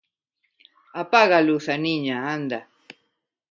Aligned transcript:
–Apaga 0.93 1.35
a 1.41 1.45
luz, 1.47 1.65
Aniña, 1.75 2.17
anda. 2.35 2.59